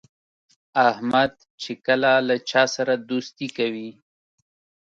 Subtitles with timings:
[0.89, 3.89] احمد چې کله له چا سره دوستي کوي،